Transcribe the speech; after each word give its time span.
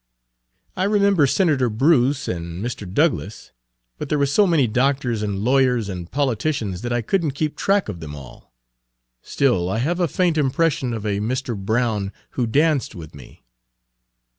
I 0.75 0.85
remember 0.85 1.27
Senator 1.27 1.69
Bruce, 1.69 2.27
and 2.27 2.65
Mr. 2.65 2.91
Douglass; 2.91 3.51
but 3.99 4.09
there 4.09 4.17
were 4.17 4.25
so 4.25 4.47
many 4.47 4.65
doctors 4.65 5.21
and 5.21 5.43
lawyers 5.43 5.89
and 5.89 6.09
politicians 6.09 6.81
that 6.81 6.91
I 6.91 7.03
could 7.03 7.23
n't 7.23 7.35
keep 7.35 7.55
track 7.55 7.87
of 7.87 7.99
them 7.99 8.15
all. 8.15 8.51
Still 9.21 9.69
I 9.69 9.77
have 9.77 9.99
a 9.99 10.07
faint 10.07 10.39
impression 10.39 10.95
of 10.95 11.05
a 11.05 11.19
Mr. 11.19 11.55
Brown 11.55 12.11
who 12.31 12.47
danced 12.47 12.95
with 12.95 13.13
me." 13.13 13.43